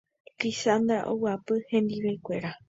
Lizandra 0.43 0.97
oguapy 1.11 1.57
hendivekuéra. 1.71 2.51